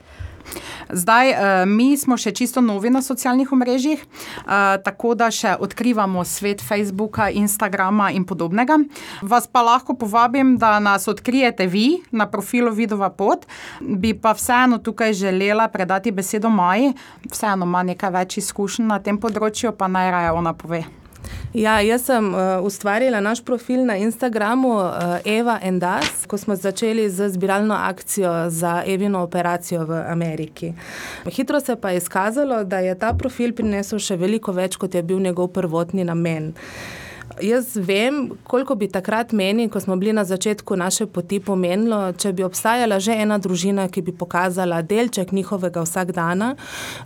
Zdaj, 0.89 1.31
eh, 1.31 1.67
mi 1.67 1.97
smo 1.97 2.17
še 2.17 2.33
čisto 2.33 2.61
novi 2.61 2.91
na 2.91 3.03
socialnih 3.03 3.53
omrežjih, 3.53 4.01
eh, 4.01 4.79
tako 4.85 5.15
da 5.15 5.31
še 5.31 5.57
odkrivamo 5.61 6.25
svet 6.25 6.63
Facebooka, 6.65 7.31
Instagrama 7.31 8.11
in 8.11 8.25
podobnega. 8.25 8.79
Vas 9.23 9.47
pa 9.47 9.63
lahko 9.63 9.95
povabim, 9.95 10.57
da 10.59 10.79
nas 10.79 11.09
odkrijete 11.09 11.67
vi 11.67 12.03
na 12.11 12.27
profilu 12.27 12.73
Vidova 12.73 13.11
pot. 13.11 13.47
Bi 13.81 14.15
pa 14.15 14.33
vseeno 14.33 14.79
tukaj 14.79 15.13
želela 15.13 15.69
predati 15.69 16.11
besedo 16.11 16.49
Maji, 16.49 16.95
vseeno 17.31 17.67
ima 17.67 17.83
nekaj 17.83 18.11
več 18.11 18.39
izkušenj 18.39 18.87
na 18.87 18.99
tem 18.99 19.19
področju, 19.19 19.73
pa 19.73 19.89
naj 19.89 20.11
raje 20.11 20.33
ona 20.33 20.53
pove. 20.55 21.08
Ja, 21.55 21.81
jaz 21.81 22.05
sem 22.05 22.35
uh, 22.35 22.61
ustvarila 22.63 23.21
naš 23.21 23.41
profil 23.45 23.81
na 23.87 23.97
Instagramu 23.97 24.69
uh, 24.69 25.17
Eva 25.25 25.59
and 25.63 25.83
Us, 25.83 26.27
ko 26.27 26.39
smo 26.39 26.57
začeli 26.57 27.09
z 27.11 27.29
zbiralno 27.33 27.75
akcijo 27.75 28.51
za 28.51 28.83
Evino 28.87 29.23
operacijo 29.23 29.85
v 29.85 30.03
Ameriki. 30.09 30.73
Hitro 31.27 31.61
se 31.61 31.77
pa 31.77 31.91
je 31.91 31.97
izkazalo, 31.97 32.65
da 32.65 32.79
je 32.79 32.99
ta 32.99 33.15
profil 33.15 33.55
prinesel 33.55 33.99
še 33.99 34.17
veliko 34.17 34.53
več, 34.53 34.77
kot 34.77 34.95
je 34.95 35.03
bil 35.03 35.21
njegov 35.25 35.49
prvotni 35.57 36.05
namen. 36.05 36.53
Jaz 37.43 37.77
vem, 37.77 38.31
koliko 38.45 38.75
bi 38.75 38.89
takrat 38.89 39.33
meni, 39.33 39.69
ko 39.69 39.81
smo 39.81 39.97
bili 39.97 40.13
na 40.13 40.25
začetku 40.25 40.77
naše 40.77 41.07
poti, 41.07 41.41
pomenilo, 41.41 42.13
če 42.13 42.33
bi 42.33 42.43
obstajala 42.43 42.99
že 43.01 43.15
ena 43.15 43.39
družina, 43.39 43.89
ki 43.89 44.03
bi 44.03 44.13
pokazala 44.13 44.83
delček 44.83 45.33
njihovega 45.33 45.83
vsakdana, 45.83 46.55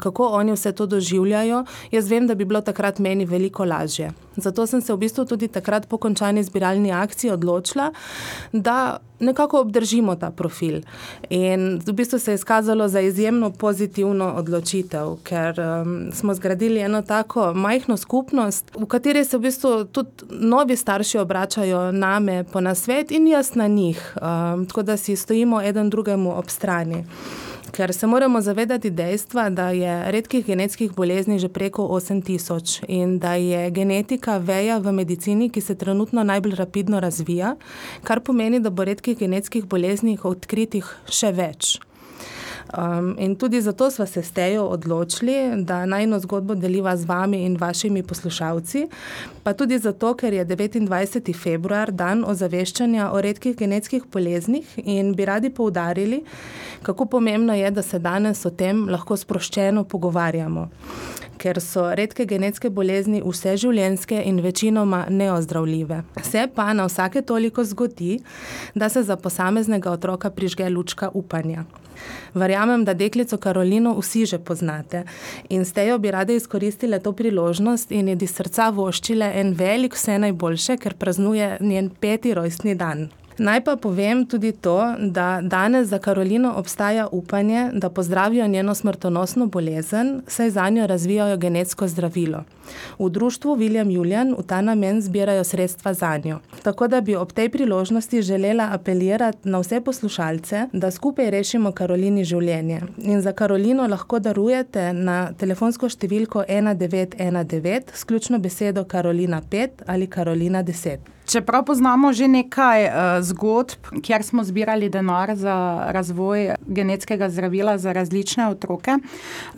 kako 0.01 0.29
oni 0.39 0.53
vse 0.57 0.73
to 0.73 0.87
doživljajo. 0.87 1.65
Jaz 1.93 2.09
vem, 2.11 2.27
da 2.27 2.35
bi 2.35 2.45
bilo 2.45 2.61
takrat 2.61 2.99
meni 2.99 3.25
veliko 3.25 3.65
lažje. 3.65 4.13
Zato 4.37 4.67
sem 4.67 4.81
se 4.81 4.93
v 4.93 4.97
bistvu 4.97 5.25
tudi 5.25 5.49
takrat 5.49 5.87
po 5.89 5.97
končani 5.97 6.43
zbiralni 6.43 6.93
akciji 6.93 7.31
odločila, 7.31 7.93
da 8.53 8.99
nekako 9.21 9.61
obdržimo 9.61 10.17
ta 10.17 10.31
profil. 10.31 10.81
In 11.31 11.81
v 11.87 11.93
bistvu 11.93 12.19
se 12.19 12.31
je 12.31 12.35
izkazalo 12.35 12.89
za 12.89 13.01
izjemno 13.01 13.51
pozitivno 13.51 14.33
odločitev, 14.37 15.17
ker 15.23 15.61
um, 15.61 16.13
smo 16.13 16.35
zgradili 16.35 16.81
eno 16.81 17.03
tako 17.03 17.55
majhno 17.55 17.97
skupnost, 17.97 18.73
v 18.77 18.87
kateri 18.87 19.25
se 19.25 19.39
v 19.39 19.41
bistvu 19.41 19.85
tudi 19.85 20.11
novi 20.31 20.77
starši 20.77 21.19
obračajo 21.19 21.93
name 21.93 22.45
po 22.45 22.61
nasvet 22.61 23.11
in 23.11 23.27
jaz 23.27 23.55
na 23.55 23.67
njih, 23.67 24.17
um, 24.17 24.67
tako 24.67 24.83
da 24.83 24.97
si 24.97 25.17
stojimo 25.17 25.63
eden 25.63 25.91
drugemu 25.91 26.39
ob 26.39 26.49
strani. 26.49 27.05
Ker 27.73 27.93
se 27.95 28.07
moramo 28.07 28.41
zavedati 28.41 28.91
dejstva, 28.91 29.51
da 29.51 29.71
je 29.71 30.13
redkih 30.13 30.47
genetskih 30.47 30.93
bolezni 30.93 31.39
že 31.39 31.49
preko 31.49 31.83
8000 31.89 32.85
in 32.89 33.19
da 33.19 33.35
je 33.35 33.71
genetika 33.71 34.37
veja 34.39 34.77
v 34.79 34.93
medicini, 34.93 35.49
ki 35.51 35.61
se 35.61 35.75
trenutno 35.75 36.23
najbolj 36.23 36.55
rapidno 36.55 37.01
razvija, 37.01 37.57
kar 38.05 38.21
pomeni, 38.21 38.61
da 38.61 38.71
bo 38.71 38.85
redkih 38.85 39.19
genetskih 39.19 39.65
bolezni 39.65 40.19
odkritih 40.23 40.85
še 41.09 41.33
več. 41.33 41.79
Um, 42.79 43.17
in 43.19 43.37
tudi 43.37 43.61
zato 43.61 43.91
smo 43.91 44.07
se 44.07 44.23
s 44.23 44.31
tejo 44.31 44.65
odločili, 44.65 45.65
da 45.65 45.87
najno 45.87 46.19
zgodbo 46.19 46.55
deliva 46.55 46.97
z 46.97 47.05
vami 47.05 47.43
in 47.45 47.57
vašimi 47.61 48.03
poslušalci, 48.03 48.89
pa 49.43 49.53
tudi 49.53 49.79
zato, 49.79 50.15
ker 50.15 50.33
je 50.33 50.47
29. 50.47 51.35
februar 51.37 51.93
dan 51.93 52.25
ozaveščanja 52.25 53.11
o 53.13 53.21
redkih 53.21 53.57
genetskih 53.57 54.03
boleznih 54.13 54.79
in 54.85 55.15
bi 55.15 55.25
radi 55.25 55.51
poudarili, 55.51 56.23
kako 56.83 57.07
pomembno 57.07 57.55
je, 57.55 57.71
da 57.71 57.83
se 57.83 57.99
danes 57.99 58.47
o 58.47 58.51
tem 58.51 58.89
lahko 58.89 59.17
sproščeno 59.17 59.85
pogovarjamo. 59.85 60.69
Ker 61.43 61.59
so 61.61 61.89
redke 61.99 62.27
genetske 62.31 62.71
bolezni 62.71 63.23
vseživljenjske 63.27 64.23
in 64.31 64.41
večinoma 64.45 65.05
neozdravljive. 65.11 66.03
Se 66.23 66.47
pa 66.55 66.73
na 66.73 66.87
vsake 66.87 67.23
toliko 67.23 67.65
zgodi, 67.65 68.19
da 68.75 68.89
se 68.89 69.03
za 69.03 69.17
posameznega 69.17 69.91
otroka 69.91 70.31
prižge 70.31 70.69
lučka 70.71 71.11
upanja. 71.15 71.65
Verjamem, 72.35 72.85
da 72.85 72.95
deklico 72.95 73.37
Karolino 73.37 73.95
vsi 73.99 74.27
že 74.27 74.39
poznate 74.39 75.05
in 75.49 75.65
ste 75.65 75.87
jo 75.87 75.99
bi 75.99 76.11
rade 76.11 76.37
izkoristile 76.37 76.99
to 76.99 77.13
priložnost 77.13 77.93
in 77.93 78.09
ji 78.09 78.17
iz 78.23 78.35
srca 78.35 78.71
voščile 78.71 79.33
en 79.41 79.55
velik 79.55 79.95
vse 79.95 80.19
najboljše, 80.19 80.77
ker 80.77 80.95
praznuje 80.95 81.57
njen 81.61 81.91
peti 81.91 82.35
rojstni 82.35 82.75
dan. 82.75 83.09
Naj 83.39 83.65
pa 83.65 83.77
povem 83.77 84.27
tudi 84.27 84.53
to, 84.53 84.95
da 84.99 85.41
danes 85.43 85.89
za 85.89 85.99
Karolino 85.99 86.53
obstaja 86.57 87.09
upanje, 87.13 87.71
da 87.73 87.91
pozdravijo 87.91 88.47
njeno 88.47 88.75
smrtonosno 88.75 89.47
bolezen, 89.47 90.23
saj 90.27 90.51
za 90.51 90.69
njo 90.69 90.87
razvijajo 90.87 91.37
genetsko 91.37 91.89
zdravilo. 91.89 92.45
V 92.99 93.09
društvu 93.11 93.57
William 93.57 93.91
Julian 93.91 94.35
v 94.39 94.43
ta 94.43 94.61
namen 94.61 95.01
zbirajo 95.03 95.45
sredstva 95.45 95.95
za 95.95 96.17
njo. 96.25 96.39
Tako 96.63 96.89
da 96.89 97.01
bi 97.01 97.17
ob 97.17 97.33
tej 97.33 97.49
priložnosti 97.49 98.23
želela 98.23 98.69
apelirati 98.73 99.49
na 99.49 99.59
vse 99.59 99.81
poslušalce, 99.81 100.67
da 100.73 100.91
skupaj 100.91 101.31
rešimo 101.31 101.73
Karolini 101.73 102.25
življenje. 102.25 102.81
In 102.99 103.21
za 103.21 103.33
Karolino 103.33 103.87
lahko 103.87 104.19
darujete 104.19 104.93
na 104.93 105.33
telefonsko 105.33 105.89
številko 105.89 106.45
1919 106.49 107.83
s 107.95 108.05
ključno 108.05 108.39
besedo 108.39 108.85
Karolina 108.85 109.43
5 109.51 109.69
ali 109.87 110.07
Karolina 110.07 110.63
10. 110.63 110.99
Čeprav 111.27 111.65
poznamo 111.65 112.13
že 112.13 112.27
nekaj 112.29 112.81
uh, 112.85 112.93
zgodb, 113.23 114.03
kjer 114.03 114.23
smo 114.27 114.45
zbirali 114.45 114.89
denar 114.91 115.35
za 115.39 115.87
razvoj 115.95 116.55
genetskega 116.67 117.31
zdravila 117.31 117.79
za 117.79 117.93
različne 117.93 118.49
otroke, 118.49 118.99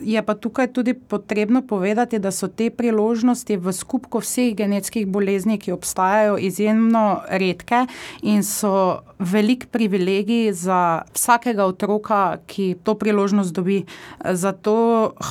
je 0.00 0.22
pa 0.22 0.34
tukaj 0.34 0.72
tudi 0.72 0.94
potrebno 0.94 1.62
povedati, 1.62 2.18
da 2.18 2.30
so 2.30 2.48
te 2.48 2.70
priložnosti 2.70 3.56
v 3.56 3.72
skupku 3.72 4.20
vseh 4.20 4.52
genetskih 4.54 5.06
bolezni, 5.06 5.58
ki 5.58 5.72
obstajajo, 5.72 6.36
izjemno 6.38 7.22
redke 7.28 7.86
in 8.22 8.44
so 8.44 9.00
velik 9.18 9.66
privilegij 9.72 10.52
za 10.52 11.02
vsakega 11.14 11.64
otroka, 11.64 12.38
ki 12.46 12.74
to 12.84 12.94
priložnost 12.94 13.54
dobi. 13.54 13.84
Zato 14.24 14.76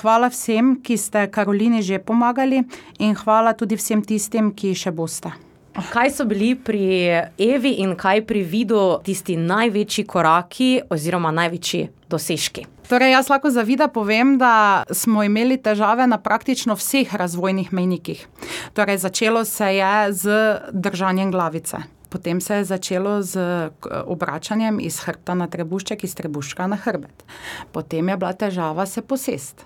hvala 0.01 0.33
vsem, 0.33 0.75
ki 0.81 0.97
ste 0.97 1.27
Karolini 1.27 1.81
že 1.81 1.99
pomagali, 1.99 2.63
in 2.99 3.15
hvala 3.15 3.53
tudi 3.53 3.77
vsem 3.77 4.01
tistim, 4.01 4.51
ki 4.51 4.73
še 4.73 4.91
boste. 4.91 5.52
Kaj 5.73 6.11
so 6.11 6.25
bili 6.25 6.53
pri 6.55 6.85
Evi 7.37 7.71
in 7.81 7.95
kaj 7.97 8.21
pri 8.29 8.43
vidu 8.45 8.99
tisti 9.03 9.33
največji 9.37 10.05
koraki 10.05 10.67
oziroma 10.89 11.31
največji 11.33 11.87
dosežki? 12.09 12.67
Torej, 12.89 13.15
jaz 13.15 13.29
lahko 13.29 13.49
za 13.49 13.63
vida 13.65 13.87
povem, 13.87 14.35
da 14.37 14.83
smo 14.91 15.23
imeli 15.23 15.57
težave 15.57 16.05
na 16.07 16.19
praktično 16.21 16.75
vseh 16.77 17.15
razvojnih 17.15 17.73
mejnikih. 17.73 18.27
Torej, 18.73 18.97
začelo 18.97 19.45
se 19.45 19.71
je 19.75 20.13
z 20.13 20.37
držanjem 20.71 21.31
glavice. 21.31 21.77
Potem 22.09 22.41
se 22.41 22.55
je 22.55 22.63
začelo 22.69 23.21
z 23.21 23.41
obračanjem 24.05 24.77
iz 24.79 24.99
hrbta 25.01 25.33
na 25.33 25.47
trebušček, 25.47 26.03
iz 26.03 26.13
trebuščka 26.13 26.67
na 26.67 26.77
hrbet. 26.77 27.25
Potem 27.71 28.09
je 28.09 28.17
bila 28.17 28.33
težava 28.33 28.85
se 28.85 29.01
posest. 29.01 29.65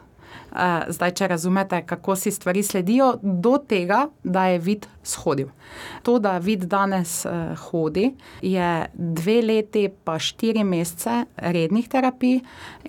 Zdaj, 0.87 1.11
če 1.11 1.27
razumete, 1.27 1.81
kako 1.85 2.15
si 2.15 2.31
stvari 2.31 2.63
sledijo, 2.63 3.13
do 3.21 3.57
tega, 3.57 4.07
da 4.23 4.45
je 4.45 4.59
vid 4.59 4.87
shodil. 5.03 5.47
To, 6.03 6.19
da 6.19 6.37
vid 6.37 6.63
danes 6.63 7.25
hodi, 7.67 8.11
je 8.41 8.85
dve 8.93 9.41
leti, 9.41 9.89
pa 10.03 10.19
štiri 10.19 10.63
mesece 10.63 11.25
rednih 11.37 11.87
terapij 11.89 12.39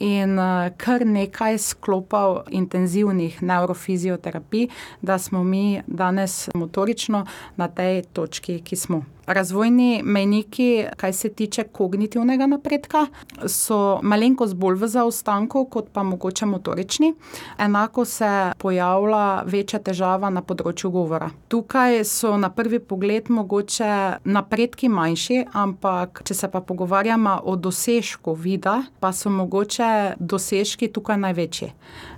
in 0.00 0.38
kar 0.76 1.06
nekaj 1.06 1.58
sklopov 1.58 2.40
intenzivnih 2.50 3.42
neurofizioterapij, 3.42 4.68
da 5.02 5.18
smo 5.18 5.44
mi 5.44 5.82
danes 5.86 6.48
motorično 6.54 7.26
na 7.56 7.68
tej 7.68 8.02
točki, 8.12 8.60
ki 8.64 8.76
smo. 8.76 9.04
Razvojni 9.28 10.00
mejniki, 10.04 10.86
kar 10.96 11.12
se 11.12 11.28
tiče 11.28 11.64
kognitivnega 11.72 12.46
napredka, 12.46 13.06
so 13.44 14.00
malenkost 14.02 14.56
bolj 14.56 14.78
v 14.80 14.88
zaostanku 14.88 15.66
kot 15.68 15.90
pa 15.92 16.02
mogoče 16.02 16.46
motorični. 16.46 17.12
Enako 17.58 18.04
se 18.04 18.52
pojavlja 18.58 19.42
večja 19.46 19.80
težava 19.82 20.30
na 20.30 20.42
področju 20.42 20.90
govora. 20.90 21.30
Tukaj 21.48 22.04
so 22.04 22.36
na 22.36 22.50
prvi 22.50 22.78
pogled 22.78 23.30
mogoče 23.30 23.90
napredki 24.24 24.88
manjši, 24.88 25.44
ampak 25.52 26.22
če 26.24 26.34
se 26.34 26.50
pa 26.52 26.60
pogovarjamo 26.60 27.38
o 27.44 27.56
dosežku 27.56 28.34
vida, 28.34 28.82
pa 29.00 29.12
so 29.12 29.30
mogoče 29.30 30.18
dosežki 30.18 30.90
tukaj 30.92 31.18
največji. 31.24 31.72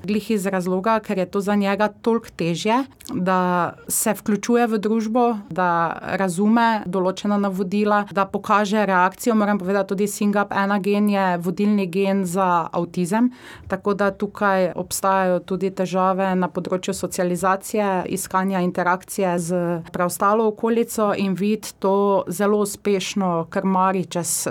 Glih 0.05 0.31
iz 0.31 0.47
razloga, 0.47 0.99
ker 1.05 1.19
je 1.19 1.27
to 1.31 1.41
za 1.41 1.55
njega 1.55 1.89
toliko 1.89 2.33
težje, 2.37 2.83
da 3.15 3.75
se 3.89 4.15
vključuje 4.17 4.67
v 4.67 4.79
družbo, 4.79 5.25
da 5.51 5.99
razume 6.21 6.83
določena 6.87 7.39
navodila, 7.41 8.05
da 8.13 8.25
pokaže 8.25 8.87
reakcijo. 8.87 9.35
Moram 9.35 9.59
povedati, 9.59 9.89
tudi 9.95 10.09
SYNGAP1 10.11 10.81
gen 10.81 11.09
je 11.11 11.27
vodilni 11.39 11.87
gen 11.87 12.25
za 12.25 12.69
avtizem, 12.73 13.31
tako 13.69 13.95
da 13.95 14.11
tukaj 14.11 14.73
obstajajo 15.21 15.41
tudi 15.45 15.71
težave 15.71 16.35
na 16.35 16.49
področju 16.49 16.95
socializacije, 16.95 18.07
iskanja 18.09 18.61
interakcije 18.61 19.39
z 19.39 19.83
preostalo 19.93 20.47
okolico 20.49 21.13
in 21.17 21.35
vid 21.35 21.73
to 21.79 22.25
zelo 22.29 22.61
uspešno 22.61 23.49
krmari 23.51 24.07
čez 24.07 24.49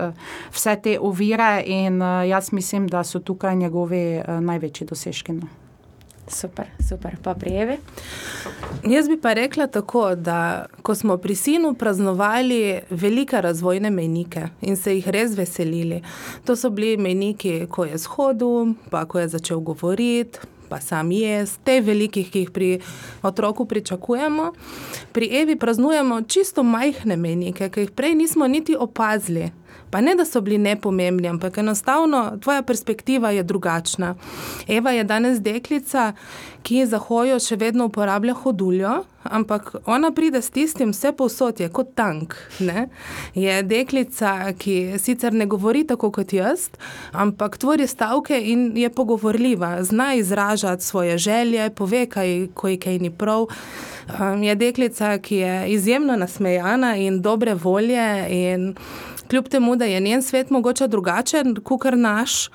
vse 0.52 0.76
te 0.84 1.00
ovire 1.00 1.64
in 1.66 2.02
jaz 2.02 2.52
mislim, 2.52 2.88
da 2.88 3.04
so 3.04 3.20
tukaj 3.20 3.56
njegovi 3.56 4.22
največji 4.42 4.88
dosežki, 4.88 5.34
no. 5.34 5.48
Super, 6.30 6.68
super. 6.90 7.18
Pa 7.24 7.34
pri 7.34 7.56
Evi? 7.58 7.78
Jaz 8.86 9.08
bi 9.10 9.18
pa 9.18 9.34
rekla 9.34 9.68
tako, 9.68 10.16
da 10.16 10.66
ko 10.82 10.96
smo 10.96 11.18
pri 11.18 11.36
sinu 11.36 11.74
praznovali 11.74 12.80
velike 12.90 13.42
razvojne 13.42 13.90
mejnike 13.90 14.50
in 14.62 14.78
se 14.78 14.94
jih 14.96 15.10
res 15.10 15.34
veselili, 15.38 16.04
to 16.46 16.56
so 16.56 16.70
bili 16.70 16.98
mejniki, 16.98 17.66
ko 17.70 17.86
je 17.86 17.98
shodil, 17.98 18.76
pa 18.90 19.06
ko 19.06 19.20
je 19.20 19.28
začel 19.28 19.60
govoriti, 19.60 20.40
pa 20.70 20.80
sam 20.82 21.12
jesti, 21.12 21.60
te 21.64 21.82
velikih, 21.82 22.30
ki 22.32 22.46
jih 22.46 22.52
pri 22.52 22.70
otroku 23.24 23.66
pričakujemo. 23.66 24.52
Pri 25.12 25.30
Evi 25.42 25.56
praznujemo 25.56 26.22
čisto 26.22 26.64
majhne 26.64 27.18
mejnike, 27.18 27.70
ki 27.70 27.88
jih 27.88 27.92
prej 27.92 28.16
nismo 28.16 28.48
niti 28.48 28.76
opazili. 28.80 29.52
Pa 29.90 30.02
ne, 30.02 30.16
da 30.16 30.26
so 30.26 30.42
bili 30.42 30.58
nepomembni, 30.58 31.28
ampak 31.28 31.58
enostavno 31.58 32.38
tvoja 32.42 32.62
perspektiva 32.62 33.32
je 33.32 33.44
drugačna. 33.44 34.16
Eva 34.68 34.92
je 34.92 35.04
danes 35.04 35.40
deklica, 35.42 36.14
ki 36.64 36.86
za 36.86 37.00
hojo 37.00 37.40
še 37.40 37.56
vedno 37.56 37.88
uporablja 37.90 38.34
hoduljo, 38.44 38.92
ampak 39.24 39.72
ona 39.86 40.12
pride 40.12 40.42
s 40.42 40.52
tistim 40.54 40.92
vse 40.94 41.12
povsod, 41.18 41.60
je 41.60 41.70
kot 41.74 41.94
tank. 41.96 42.36
Ne? 42.60 42.88
Je 43.34 43.62
deklica, 43.64 44.54
ki 44.60 45.00
sicer 45.02 45.34
ne 45.34 45.48
govori 45.50 45.86
tako 45.88 46.12
kot 46.12 46.34
jaz, 46.34 46.70
ampak 47.12 47.58
tvori 47.58 47.88
stavke 47.88 48.38
in 48.52 48.72
je 48.78 48.90
pogovorljiva, 48.90 49.78
zna 49.84 50.14
izražati 50.20 50.86
svoje 50.86 51.18
želje, 51.18 51.70
pove, 51.70 52.06
kaj, 52.06 52.48
ko 52.54 52.68
je 52.68 52.80
kaj 52.80 53.00
ni 53.00 53.10
prav. 53.10 53.48
Um, 54.10 54.44
je 54.44 54.56
deklica, 54.56 55.18
ki 55.18 55.36
je 55.36 55.56
izjemno 55.74 56.16
nasmejana 56.16 56.96
in 56.98 57.22
dobre 57.22 57.54
volje 57.54 58.26
in 58.30 58.74
kljub 59.30 59.48
temu, 59.48 59.76
da 59.76 59.86
je 59.86 60.00
njen 60.00 60.24
svet 60.24 60.50
mogoče 60.50 60.88
drugačen, 60.88 61.56
kot 61.64 61.84
naš, 61.96 62.50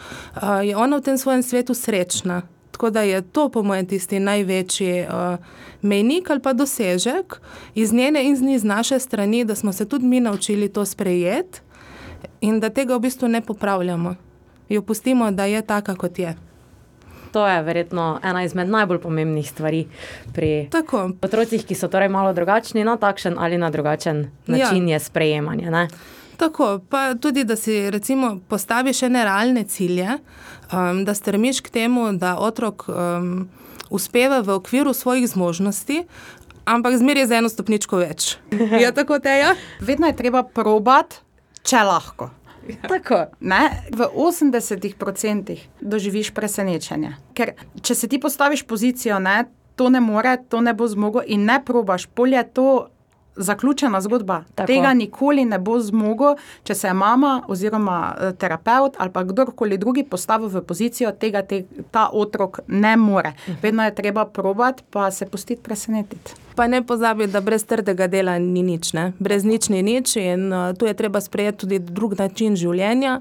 je 0.62 0.76
ona 0.76 0.96
v 0.96 1.02
tem 1.02 1.18
svojem 1.18 1.42
svetu 1.42 1.74
srečna. 1.74 2.42
Tako 2.70 2.90
da 2.90 3.02
je 3.02 3.22
to, 3.22 3.48
po 3.48 3.62
mojem, 3.62 3.86
tisti 3.86 4.18
največji 4.20 5.06
uh, 5.06 5.38
mejnik 5.82 6.30
ali 6.30 6.42
pa 6.42 6.52
dosežek 6.52 7.40
iz 7.74 7.92
njene 7.92 8.24
in 8.24 8.58
z 8.58 8.64
naše 8.64 8.98
strani, 8.98 9.44
da 9.44 9.54
smo 9.54 9.72
se 9.72 9.88
tudi 9.88 10.06
mi 10.06 10.20
naučili 10.20 10.68
to 10.68 10.84
sprejeti 10.84 11.60
in 12.40 12.60
da 12.60 12.70
tega 12.70 12.96
v 12.96 13.00
bistvu 13.00 13.28
ne 13.28 13.40
popravljamo. 13.40 14.14
Jo 14.68 14.82
pustimo, 14.82 15.30
da 15.30 15.44
je 15.44 15.62
taka, 15.62 15.94
kot 15.94 16.18
je. 16.18 16.34
To 17.32 17.46
je 17.46 17.62
verjetno 17.62 18.20
ena 18.22 18.44
izmed 18.44 18.68
najbolj 18.68 18.98
pomembnih 18.98 19.50
stvari 19.50 19.86
pri 20.34 20.68
Tako. 20.70 21.10
otrocih, 21.22 21.64
ki 21.66 21.74
so 21.74 21.88
torej 21.88 22.08
malo 22.08 22.32
drugačni 22.32 22.84
na 22.84 22.96
takšen 22.96 23.34
ali 23.38 23.58
na 23.58 23.70
drugačen 23.70 24.30
način 24.46 24.88
ja. 24.88 24.94
je 24.94 25.00
sprejemanje. 25.00 25.70
Ne? 25.70 25.88
Tako, 26.36 26.80
pa 26.88 27.14
tudi, 27.14 27.44
da 27.44 27.56
si 27.56 27.90
recimo 27.90 28.38
postaviš 28.48 29.02
ene 29.02 29.24
realne 29.24 29.64
cilje, 29.64 30.18
um, 30.72 31.04
da 31.04 31.14
stremiš 31.14 31.60
k 31.60 31.70
temu, 31.70 32.12
da 32.12 32.36
otrok 32.38 32.88
um, 32.88 33.48
uspeva 33.90 34.40
v 34.40 34.56
okviru 34.58 34.94
svojih 34.94 35.28
zmožnosti, 35.28 36.04
ampak 36.64 36.96
zmeraj 36.96 37.26
za 37.26 37.36
eno 37.36 37.48
stopničko 37.48 37.96
več. 37.96 38.36
Je 38.82 38.94
tako, 38.94 39.18
Teja? 39.18 39.54
Vedno 39.80 40.06
je 40.06 40.16
treba 40.16 40.42
probati, 40.42 41.22
če 41.62 41.84
lahko. 41.84 42.30
Tako. 42.88 43.26
Ne? 43.40 43.84
V 43.92 44.08
80% 44.08 45.58
doživiš 45.80 46.32
presenečenje. 46.32 47.12
Ker 47.36 47.52
če 47.82 47.94
se 47.94 48.08
ti 48.08 48.20
postaviš 48.20 48.64
pozicijo, 48.64 49.18
ne, 49.20 49.44
to 49.76 49.90
ne 49.92 50.00
more, 50.00 50.38
to 50.48 50.60
ne 50.64 50.72
bo 50.74 50.88
zmogel, 50.88 51.26
in 51.26 51.44
ne 51.44 51.58
probaš, 51.64 52.06
polje 52.06 52.40
to 52.54 52.88
zaključena 53.36 54.00
zgodba. 54.00 54.42
Tako. 54.54 54.66
Tega 54.66 54.94
nikoli 54.94 55.44
ne 55.44 55.58
bo 55.58 55.78
zmogel, 55.80 56.36
če 56.64 56.74
se 56.74 56.86
je 56.86 56.94
mama 56.94 57.42
oziroma 57.48 57.98
eh, 58.14 58.32
terapeut 58.38 58.96
ali 58.98 59.12
pa 59.12 59.24
kdorkoli 59.24 59.78
drugi 59.78 60.04
postavil 60.04 60.48
v 60.48 60.62
pozicijo, 60.62 61.12
tega 61.12 61.42
te, 61.42 61.64
ta 61.90 62.08
otrok 62.12 62.60
ne 62.66 62.96
more. 62.96 63.32
Vedno 63.62 63.84
je 63.84 63.94
treba 63.94 64.24
probati, 64.24 64.82
pa 64.90 65.10
se 65.10 65.26
pustiti 65.26 65.62
presenetiti. 65.62 66.34
Pa 66.54 66.66
ne 66.66 66.82
pozabi, 66.86 67.26
da 67.26 67.40
brez 67.40 67.64
trdega 67.66 68.06
dela 68.06 68.38
ni 68.38 68.62
nič, 68.62 68.92
ne? 68.92 69.12
brez 69.18 69.44
nič 69.44 69.68
ni 69.68 69.82
nič 69.82 70.16
in 70.16 70.52
uh, 70.52 70.70
tu 70.78 70.86
je 70.86 70.94
treba 70.94 71.20
sprejeti 71.20 71.58
tudi 71.58 71.78
drug 71.78 72.14
način 72.18 72.56
življenja. 72.56 73.20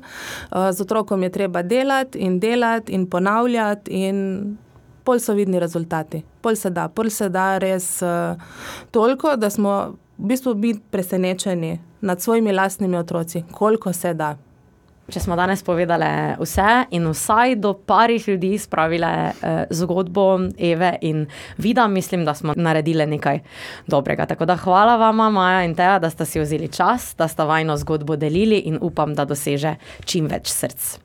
Uh, 0.52 0.70
z 0.72 0.86
otrokom 0.86 1.24
je 1.24 1.30
treba 1.30 1.64
delati 1.64 2.20
in 2.20 2.40
delati 2.40 2.94
in 2.94 3.08
ponavljati 3.10 3.92
in 3.92 4.58
pol 5.04 5.20
so 5.20 5.34
vidni 5.34 5.60
rezultati. 5.60 6.24
Pol 6.42 6.56
se 6.56 6.70
da, 6.70 6.88
pol 6.88 7.10
se 7.10 7.30
da 7.30 7.58
res 7.58 8.02
uh, 8.02 8.38
toliko, 8.92 9.36
da 9.36 9.50
smo 9.50 9.96
v 10.18 10.28
bistvu 10.28 10.54
bili 10.54 10.80
presenečeni 10.92 11.80
nad 12.02 12.22
svojimi 12.22 12.54
lastnimi 12.54 12.98
otroci, 12.98 13.44
koliko 13.52 13.94
se 13.94 14.14
da. 14.14 14.36
Če 15.12 15.20
smo 15.20 15.36
danes 15.36 15.60
povedali 15.68 16.08
vse 16.40 16.86
in 16.96 17.10
vsaj 17.12 17.58
do 17.60 17.74
parih 17.76 18.24
ljudi 18.28 18.54
spravile 18.58 19.10
eh, 19.10 19.66
zgodbo 19.70 20.40
Eve 20.58 20.94
in 21.02 21.26
Vida, 21.58 21.88
mislim, 21.88 22.24
da 22.26 22.34
smo 22.34 22.54
naredili 22.56 23.06
nekaj 23.06 23.40
dobrega. 23.88 24.26
Tako 24.26 24.46
da 24.46 24.56
hvala 24.56 24.96
vama, 24.96 25.30
Maja 25.30 25.66
in 25.68 25.76
Teja, 25.76 26.00
da 26.00 26.10
ste 26.10 26.26
si 26.26 26.40
vzeli 26.40 26.72
čas, 26.72 27.16
da 27.18 27.28
ste 27.28 27.44
vajno 27.44 27.78
zgodbo 27.78 28.16
delili 28.16 28.64
in 28.64 28.80
upam, 28.82 29.16
da 29.16 29.26
doseže 29.26 29.76
čim 30.06 30.32
več 30.32 30.48
src. 30.56 31.00